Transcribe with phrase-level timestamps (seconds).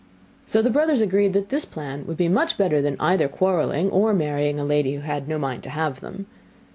[0.47, 4.15] So the brothers agreed that this plan would be much better than either quarrelling or
[4.15, 6.25] marrying a lady who had no mind to have them.